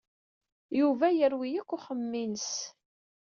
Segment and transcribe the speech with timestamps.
[0.79, 2.51] Yuba yerwi akk uxemmem-ines.